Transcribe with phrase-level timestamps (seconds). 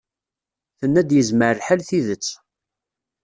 [0.79, 2.27] Tenna-d yezmer lḥal tidet.